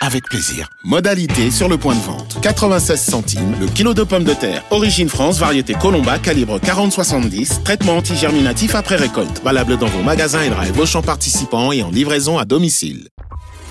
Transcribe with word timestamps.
avec 0.00 0.24
plaisir. 0.24 0.68
Modalité 0.82 1.50
sur 1.50 1.68
le 1.68 1.76
point 1.76 1.94
de 1.94 2.00
vente. 2.00 2.38
96 2.40 3.00
centimes 3.00 3.54
le 3.60 3.66
kilo 3.66 3.94
de 3.94 4.02
pommes 4.02 4.24
de 4.24 4.34
terre. 4.34 4.64
Origine 4.70 5.08
France, 5.08 5.38
variété 5.38 5.74
Colomba, 5.74 6.18
calibre 6.18 6.58
40-70. 6.58 7.62
Traitement 7.62 7.98
antigerminatif 7.98 8.74
après 8.74 8.96
récolte. 8.96 9.42
Valable 9.44 9.76
dans 9.76 9.86
vos 9.86 10.02
magasins 10.02 10.42
et 10.42 10.50
drive 10.50 10.78
Auchan 10.78 11.02
participants 11.02 11.72
et 11.72 11.82
en 11.82 11.90
livraison 11.90 12.38
à 12.38 12.44
domicile. 12.44 13.08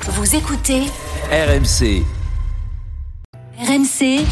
Vous 0.08 0.36
écoutez 0.36 0.84
RMC, 1.30 2.04
RMC, 3.60 4.26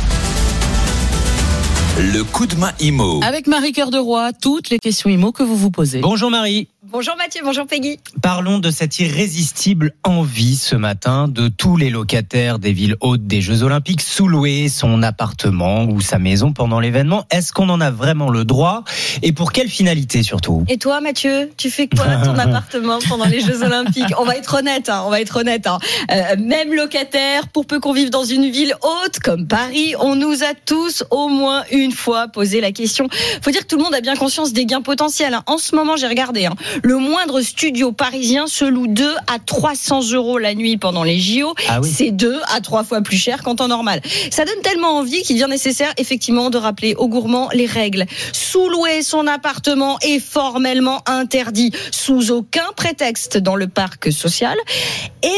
le 2.00 2.24
coup 2.24 2.46
de 2.46 2.56
main 2.56 2.72
IMO. 2.80 3.20
Avec 3.24 3.48
Marie 3.48 3.74
Cœur 3.74 3.90
de 3.90 3.98
Roy, 3.98 4.32
toutes 4.34 4.70
les 4.70 4.80
questions 4.80 5.10
IMO 5.10 5.32
que 5.32 5.44
vous 5.44 5.58
vous 5.58 5.72
posez. 5.72 6.00
Bonjour 6.00 6.30
Marie. 6.32 6.70
Bonjour 6.90 7.16
Mathieu, 7.18 7.42
bonjour 7.44 7.68
Peggy. 7.68 8.00
Parlons 8.22 8.60
de 8.60 8.72
cette 8.72 8.98
irrésistible 9.00 9.94
envie 10.04 10.56
ce 10.56 10.76
matin 10.76 11.28
de 11.28 11.50
tous 11.50 11.76
les 11.76 11.90
locataires 11.90 12.60
des 12.60 12.72
villes 12.72 12.96
hautes 13.02 13.28
des 13.28 13.42
Jeux 13.42 13.64
Olympiques 13.64 14.00
sous-louer 14.02 14.70
son 14.70 15.04
appartement 15.04 15.84
ou 15.84 16.00
sa 16.00 16.18
maison 16.18 16.54
pendant 16.54 16.80
l'événement. 16.80 17.26
Est-ce 17.30 17.52
qu'on 17.52 17.68
en 17.70 17.82
a 17.82 17.92
vraiment 17.92 18.30
le 18.30 18.46
droit? 18.46 18.86
Et 19.22 19.34
pour 19.34 19.52
quelle 19.52 19.68
finalité 19.68 20.24
surtout? 20.24 20.64
Et 20.70 20.78
toi 20.78 21.02
Mathieu, 21.02 21.52
tu 21.58 21.70
fais 21.70 21.90
quoi 21.90 22.06
à 22.06 22.24
ton 22.24 22.36
appartement 22.38 23.00
pendant 23.10 23.26
les 23.26 23.42
Jeux 23.42 23.64
Olympiques? 23.64 24.14
On 24.18 24.24
va 24.24 24.38
être 24.38 24.54
honnête, 24.54 24.88
hein, 24.88 25.04
on 25.06 25.10
va 25.10 25.20
être 25.20 25.36
honnête. 25.42 25.68
Hein. 25.68 25.80
Euh, 26.12 26.38
même 26.40 26.74
locataire, 26.74 27.50
pour 27.50 27.66
peu 27.66 27.82
qu'on 27.82 27.92
vive 27.94 28.12
dans 28.12 28.24
une 28.24 28.50
ville 28.50 28.74
haute 28.82 29.20
comme 29.20 29.46
Paris, 29.46 29.94
on 30.00 30.16
nous 30.16 30.44
a 30.44 30.54
tous 30.66 31.04
au 31.12 31.28
moins 31.28 31.64
une 31.72 31.92
fois 31.92 32.30
posé 32.30 32.62
la 32.62 32.72
question. 32.72 33.10
Faut 33.42 33.52
dire 33.52 33.64
que 33.64 33.68
tout 33.68 33.78
le 33.78 33.84
monde 33.84 33.94
a 33.94 34.02
bien 34.02 34.16
conscience 34.16 34.54
des 34.54 34.66
gains 34.66 34.82
potentiels. 34.82 35.34
hein. 35.34 35.44
En 35.48 35.58
ce 35.58 35.76
moment, 35.76 35.98
j'ai 35.98 36.08
regardé. 36.08 36.48
Le 36.84 36.98
moindre 36.98 37.42
studio 37.42 37.92
parisien 37.92 38.48
se 38.48 38.66
loue 38.66 38.88
2 38.88 39.16
à 39.28 39.40
300 39.40 40.12
euros 40.14 40.38
la 40.38 40.54
nuit 40.54 40.78
pendant 40.78 41.04
les 41.04 41.20
JO. 41.20 41.54
Ah 41.68 41.80
oui. 41.82 41.90
C'est 41.92 42.12
2 42.12 42.40
à 42.54 42.62
3 42.62 42.84
fois 42.84 43.02
plus 43.02 43.18
cher 43.18 43.44
qu'en 43.44 43.56
temps 43.56 43.68
normal. 43.68 44.02
Ça 44.32 44.46
donne 44.46 44.62
tellement 44.64 44.98
envie 44.98 45.22
qu'il 45.24 45.36
devient 45.36 45.50
nécessaire 45.50 45.94
effectivement 45.98 46.50
de 46.50 46.58
rappeler 46.58 46.96
aux 46.96 47.08
gourmands 47.08 47.50
les 47.54 47.66
règles. 47.66 48.06
Sous-louer 48.34 49.02
son 49.02 49.28
appartement 49.28 49.98
est 50.02 50.20
formellement 50.20 51.02
interdit 51.08 51.72
sous 51.92 52.32
aucun 52.32 52.66
prétexte 52.76 53.38
dans 53.38 53.56
le 53.56 53.68
parc 53.68 54.12
social. 54.12 54.58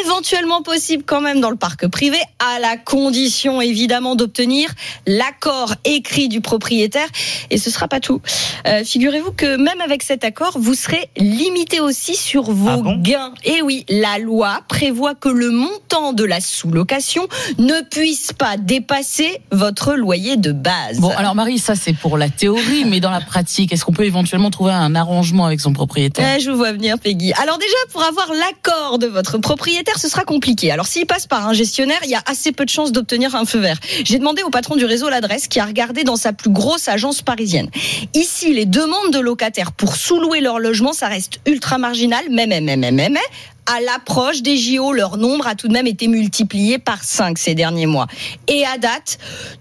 Éventuellement 0.03 0.61
possible 0.61 1.03
quand 1.05 1.21
même 1.21 1.39
dans 1.39 1.49
le 1.49 1.55
parc 1.55 1.87
privé 1.87 2.17
à 2.39 2.59
la 2.59 2.77
condition 2.77 3.61
évidemment 3.61 4.15
d'obtenir 4.15 4.69
l'accord 5.07 5.75
écrit 5.85 6.27
du 6.27 6.41
propriétaire. 6.41 7.07
Et 7.49 7.57
ce 7.57 7.69
sera 7.69 7.87
pas 7.87 7.99
tout. 7.99 8.21
Euh, 8.67 8.83
Figurez-vous 8.83 9.31
que 9.31 9.55
même 9.57 9.81
avec 9.81 10.03
cet 10.03 10.23
accord, 10.23 10.57
vous 10.59 10.73
serez 10.73 11.09
limité 11.29 11.79
aussi 11.79 12.15
sur 12.15 12.43
vos 12.43 12.69
Ah 12.69 12.77
bon 12.77 12.97
gains. 12.97 13.33
Et 13.43 13.61
oui, 13.61 13.85
la 13.89 14.17
loi 14.19 14.61
prévoit 14.67 15.15
que 15.15 15.29
le 15.29 15.51
montant 15.51 16.13
de 16.13 16.23
la 16.23 16.41
sous-location 16.41 17.27
ne 17.57 17.81
puisse 17.89 18.33
pas 18.33 18.57
dépasser 18.57 19.41
votre 19.51 19.93
loyer 19.95 20.37
de 20.37 20.51
base. 20.51 20.99
Bon, 20.99 21.11
alors 21.11 21.35
Marie, 21.35 21.59
ça 21.59 21.75
c'est 21.75 21.93
pour 21.93 22.17
la 22.17 22.29
théorie, 22.29 22.85
mais 22.85 22.99
dans 22.99 23.11
la 23.11 23.21
pratique, 23.21 23.71
est-ce 23.71 23.85
qu'on 23.85 23.93
peut 23.93 24.05
éventuellement 24.05 24.49
trouver 24.49 24.71
un 24.71 24.95
arrangement 24.95 25.45
avec 25.45 25.59
son 25.59 25.73
propriétaire? 25.73 26.25
Ouais, 26.25 26.39
je 26.39 26.49
vous 26.49 26.57
vois 26.57 26.71
venir, 26.71 26.97
Peggy. 26.99 27.33
Alors 27.33 27.57
déjà, 27.57 27.75
pour 27.91 28.03
avoir 28.03 28.27
l'accord 28.33 28.97
de 28.99 29.07
votre 29.07 29.37
propriétaire, 29.37 29.99
ce 29.99 30.09
sera 30.09 30.23
compliqué. 30.23 30.71
Alors 30.71 30.87
s'il 30.87 31.05
passe 31.05 31.27
par 31.27 31.47
un 31.47 31.53
gestionnaire, 31.53 31.99
il 32.03 32.09
y 32.09 32.15
a 32.15 32.23
assez 32.25 32.51
peu 32.51 32.65
de 32.65 32.69
chances 32.69 32.91
d'obtenir 32.91 33.35
un 33.35 33.45
feu 33.45 33.59
vert. 33.59 33.77
J'ai 34.03 34.17
demandé 34.17 34.41
au 34.43 34.49
patron 34.49 34.75
du 34.75 34.85
réseau 34.85 35.09
l'adresse 35.09 35.47
qui 35.47 35.59
a 35.59 35.65
regardé 35.65 36.03
dans 36.03 36.15
sa 36.15 36.33
plus 36.33 36.49
grosse 36.49 36.87
agence 36.87 37.21
parisienne. 37.21 37.69
Ici, 38.13 38.53
les 38.53 38.65
demandes 38.65 39.11
de 39.11 39.19
locataires 39.19 39.71
pour 39.71 39.95
sous-louer 39.95 40.41
leur 40.41 40.59
logement, 40.59 40.93
ça 40.93 41.07
reste 41.07 41.18
ultra 41.47 41.77
marginal, 41.77 42.23
mais, 42.29 42.47
mais, 42.47 42.61
mais, 42.61 42.77
mais, 42.77 42.91
mais, 42.91 43.09
mais, 43.09 43.21
à 43.69 43.81
l'approche 43.81 44.41
des 44.41 44.57
JO, 44.57 44.93
leur 44.93 45.17
nombre 45.17 45.45
a 45.45 45.53
tout 45.53 45.67
de 45.67 45.73
même 45.73 45.85
été 45.85 46.07
multiplié 46.07 46.79
par 46.79 47.03
5 47.03 47.37
ces 47.37 47.53
derniers 47.53 47.85
mois. 47.85 48.07
Et 48.47 48.65
à 48.65 48.79
date, 48.79 49.19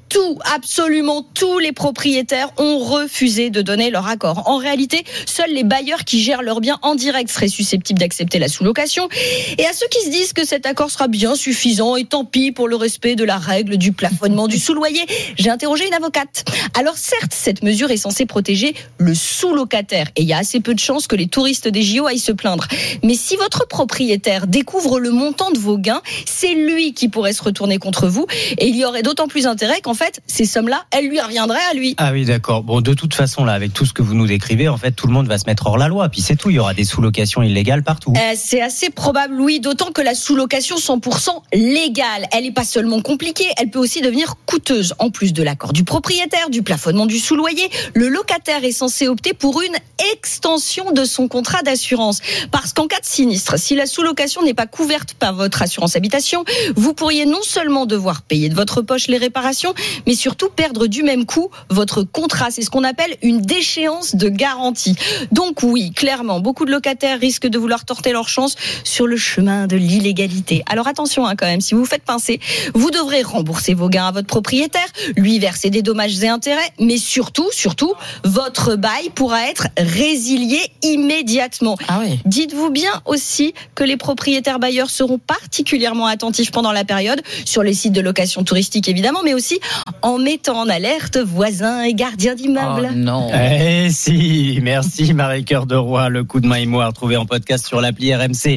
tout, 0.08 0.38
absolument 0.54 1.26
tous 1.34 1.58
les 1.58 1.72
propriétaires 1.72 2.48
ont 2.56 2.78
refusé 2.78 3.50
de 3.50 3.60
donner 3.60 3.90
leur 3.90 4.08
accord. 4.08 4.48
En 4.48 4.56
réalité, 4.56 5.04
seuls 5.26 5.52
les 5.52 5.64
bailleurs 5.64 6.04
qui 6.04 6.22
gèrent 6.22 6.40
leurs 6.40 6.62
biens 6.62 6.78
en 6.80 6.94
direct 6.94 7.30
seraient 7.30 7.48
susceptibles 7.48 8.00
d'accepter 8.00 8.38
la 8.38 8.48
sous-location. 8.48 9.10
Et 9.58 9.66
à 9.66 9.74
ceux 9.74 9.86
qui 9.88 10.06
se 10.06 10.10
disent 10.10 10.32
que 10.32 10.46
cet 10.46 10.64
accord 10.64 10.90
sera 10.90 11.08
bien 11.08 11.34
suffisant 11.34 11.96
et 11.96 12.04
tant 12.04 12.24
pis 12.24 12.50
pour 12.50 12.68
le 12.68 12.76
respect 12.76 13.14
de 13.14 13.24
la 13.24 13.36
règle 13.36 13.76
du 13.76 13.92
plafonnement 13.92 14.48
du 14.48 14.58
sous-loyer, 14.58 15.04
j'ai 15.36 15.50
interrogé 15.50 15.86
une 15.86 15.94
avocate. 15.94 16.46
Alors 16.78 16.96
certes, 16.96 17.34
cette 17.34 17.62
mesure 17.62 17.90
est 17.90 17.98
censée 17.98 18.24
protéger 18.24 18.74
le 18.96 19.14
sous-locataire 19.14 20.06
et 20.16 20.22
il 20.22 20.28
y 20.28 20.32
a 20.32 20.38
assez 20.38 20.60
peu 20.60 20.72
de 20.72 20.80
chances 20.80 21.06
que 21.06 21.16
les 21.16 21.26
touristes 21.26 21.68
des 21.68 21.82
JO 21.82 22.06
aillent 22.06 22.18
se 22.18 22.32
plaindre. 22.32 22.66
Mais 23.02 23.14
si 23.14 23.36
votre 23.36 23.68
propriétaire 23.68 23.97
découvre 24.46 25.00
le 25.00 25.10
montant 25.10 25.50
de 25.50 25.58
vos 25.58 25.78
gains, 25.78 26.02
c'est 26.26 26.54
lui 26.54 26.94
qui 26.94 27.08
pourrait 27.08 27.32
se 27.32 27.42
retourner 27.42 27.78
contre 27.78 28.08
vous 28.08 28.26
et 28.58 28.66
il 28.68 28.76
y 28.76 28.84
aurait 28.84 29.02
d'autant 29.02 29.28
plus 29.28 29.46
intérêt 29.46 29.80
qu'en 29.80 29.94
fait, 29.94 30.20
ces 30.26 30.44
sommes-là, 30.44 30.84
elles 30.90 31.08
lui 31.08 31.20
reviendraient 31.20 31.58
à 31.70 31.74
lui. 31.74 31.94
Ah 31.98 32.12
oui, 32.12 32.24
d'accord. 32.24 32.62
Bon, 32.62 32.80
de 32.80 32.94
toute 32.94 33.14
façon, 33.14 33.44
là, 33.44 33.52
avec 33.52 33.72
tout 33.72 33.84
ce 33.84 33.92
que 33.92 34.02
vous 34.02 34.14
nous 34.14 34.26
décrivez, 34.26 34.68
en 34.68 34.76
fait, 34.76 34.92
tout 34.92 35.06
le 35.06 35.12
monde 35.12 35.26
va 35.26 35.38
se 35.38 35.46
mettre 35.46 35.66
hors 35.66 35.78
la 35.78 35.88
loi. 35.88 36.08
Puis 36.08 36.20
c'est 36.20 36.36
tout, 36.36 36.50
il 36.50 36.56
y 36.56 36.58
aura 36.58 36.74
des 36.74 36.84
sous-locations 36.84 37.42
illégales 37.42 37.82
partout. 37.82 38.12
Euh, 38.16 38.34
c'est 38.36 38.60
assez 38.60 38.90
probable, 38.90 39.40
oui, 39.40 39.60
d'autant 39.60 39.92
que 39.92 40.02
la 40.02 40.14
sous-location 40.14 40.76
100% 40.76 41.30
légale, 41.52 42.26
elle 42.32 42.44
n'est 42.44 42.52
pas 42.52 42.64
seulement 42.64 43.00
compliquée, 43.00 43.46
elle 43.58 43.70
peut 43.70 43.78
aussi 43.78 44.00
devenir 44.00 44.34
coûteuse. 44.46 44.94
En 44.98 45.10
plus 45.10 45.32
de 45.32 45.42
l'accord 45.42 45.72
du 45.72 45.84
propriétaire, 45.84 46.50
du 46.50 46.62
plafonnement 46.62 47.06
du 47.06 47.18
sous-loyer, 47.18 47.68
le 47.94 48.08
locataire 48.08 48.64
est 48.64 48.72
censé 48.72 49.08
opter 49.08 49.34
pour 49.34 49.62
une 49.62 49.76
extension 50.12 50.92
de 50.92 51.04
son 51.04 51.28
contrat 51.28 51.62
d'assurance. 51.62 52.20
Parce 52.50 52.72
qu'en 52.72 52.86
cas 52.86 53.00
de 53.00 53.06
sinistre, 53.06 53.58
si 53.58 53.74
la 53.78 53.86
sous-location 53.86 54.42
n'est 54.42 54.54
pas 54.54 54.66
couverte 54.66 55.14
par 55.14 55.34
votre 55.34 55.62
assurance 55.62 55.96
habitation, 55.96 56.44
vous 56.76 56.92
pourriez 56.92 57.24
non 57.24 57.42
seulement 57.42 57.86
devoir 57.86 58.22
payer 58.22 58.48
de 58.48 58.54
votre 58.54 58.82
poche 58.82 59.06
les 59.06 59.16
réparations, 59.16 59.72
mais 60.06 60.14
surtout 60.14 60.48
perdre 60.50 60.86
du 60.86 61.02
même 61.02 61.24
coup 61.24 61.48
votre 61.70 62.02
contrat. 62.02 62.50
C'est 62.50 62.62
ce 62.62 62.70
qu'on 62.70 62.84
appelle 62.84 63.16
une 63.22 63.40
déchéance 63.40 64.16
de 64.16 64.28
garantie. 64.28 64.96
Donc 65.32 65.62
oui, 65.62 65.92
clairement, 65.92 66.40
beaucoup 66.40 66.64
de 66.64 66.70
locataires 66.72 67.18
risquent 67.18 67.46
de 67.46 67.58
vouloir 67.58 67.84
torter 67.84 68.12
leur 68.12 68.28
chance 68.28 68.56
sur 68.84 69.06
le 69.06 69.16
chemin 69.16 69.66
de 69.66 69.76
l'illégalité. 69.76 70.64
Alors 70.66 70.88
attention 70.88 71.24
hein, 71.26 71.36
quand 71.36 71.46
même, 71.46 71.60
si 71.60 71.74
vous 71.74 71.80
vous 71.80 71.86
faites 71.86 72.02
pincer, 72.02 72.40
vous 72.74 72.90
devrez 72.90 73.22
rembourser 73.22 73.74
vos 73.74 73.88
gains 73.88 74.08
à 74.08 74.12
votre 74.12 74.26
propriétaire, 74.26 74.88
lui 75.16 75.38
verser 75.38 75.70
des 75.70 75.82
dommages 75.82 76.22
et 76.22 76.28
intérêts, 76.28 76.72
mais 76.80 76.98
surtout, 76.98 77.48
surtout, 77.52 77.94
votre 78.24 78.74
bail 78.74 79.10
pourra 79.14 79.48
être 79.48 79.68
résilié 79.76 80.60
immédiatement. 80.82 81.76
Ah 81.86 82.00
oui. 82.02 82.18
Dites-vous 82.24 82.70
bien 82.70 83.02
aussi 83.06 83.54
que 83.78 83.84
les 83.84 83.96
propriétaires 83.96 84.58
bailleurs 84.58 84.90
seront 84.90 85.18
particulièrement 85.18 86.06
attentifs 86.06 86.50
pendant 86.50 86.72
la 86.72 86.82
période 86.84 87.22
sur 87.44 87.62
les 87.62 87.74
sites 87.74 87.92
de 87.92 88.00
location 88.00 88.42
touristique 88.42 88.88
évidemment, 88.88 89.20
mais 89.24 89.34
aussi 89.34 89.60
en 90.02 90.18
mettant 90.18 90.58
en 90.58 90.68
alerte 90.68 91.16
voisins 91.16 91.82
et 91.82 91.94
gardiens 91.94 92.32
Oh 92.36 92.40
d'immeubles. 92.42 92.90
non. 92.96 93.30
Eh 93.32 93.88
si, 93.90 94.58
merci 94.62 95.14
Marie 95.14 95.44
Cœur 95.44 95.66
de 95.66 95.76
Roy. 95.76 96.08
Le 96.08 96.24
coup 96.24 96.40
de 96.40 96.48
main 96.48 96.56
et 96.56 96.66
moi, 96.66 96.86
retrouvé 96.86 97.16
en 97.16 97.24
podcast 97.24 97.68
sur 97.68 97.80
l'appli 97.80 98.12
RMC. 98.12 98.56